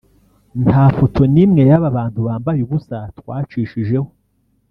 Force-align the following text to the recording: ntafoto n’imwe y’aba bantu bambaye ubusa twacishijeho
ntafoto 0.63 1.21
n’imwe 1.33 1.61
y’aba 1.69 1.95
bantu 1.97 2.19
bambaye 2.27 2.59
ubusa 2.65 2.97
twacishijeho 3.17 4.07